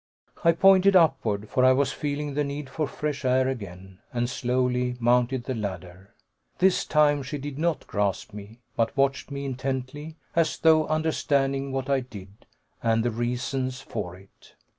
[0.43, 4.97] I pointed upward, for I was feeling the need for fresh air again, and slowly
[4.99, 6.15] mounted the ladder.
[6.57, 11.87] This time she did not grasp me, but watched me intently, as though understanding what
[11.87, 12.47] I did,
[12.81, 14.55] and the reasons for it.